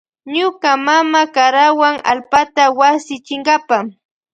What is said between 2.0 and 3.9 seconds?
allpata wasi chinkapa.